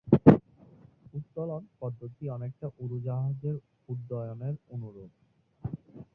[1.13, 3.55] উত্তোলন পদ্ধতি অনেকটা উড়োজাহাজের
[3.89, 5.11] উড্ডয়নের অনুরূপ।